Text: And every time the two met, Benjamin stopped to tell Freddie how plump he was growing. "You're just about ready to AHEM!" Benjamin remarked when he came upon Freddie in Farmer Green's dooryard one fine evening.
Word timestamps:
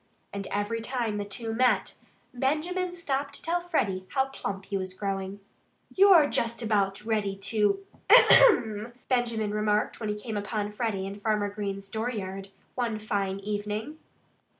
And 0.33 0.47
every 0.47 0.81
time 0.81 1.17
the 1.17 1.25
two 1.25 1.53
met, 1.53 1.97
Benjamin 2.33 2.95
stopped 2.95 3.35
to 3.35 3.41
tell 3.43 3.61
Freddie 3.61 4.07
how 4.15 4.29
plump 4.29 4.65
he 4.65 4.75
was 4.75 4.95
growing. 4.95 5.41
"You're 5.93 6.27
just 6.27 6.63
about 6.63 7.05
ready 7.05 7.35
to 7.35 7.85
AHEM!" 8.09 8.93
Benjamin 9.09 9.51
remarked 9.51 9.99
when 9.99 10.09
he 10.09 10.15
came 10.15 10.37
upon 10.37 10.71
Freddie 10.71 11.05
in 11.05 11.19
Farmer 11.19 11.49
Green's 11.49 11.87
dooryard 11.87 12.49
one 12.73 12.97
fine 12.97 13.39
evening. 13.41 13.99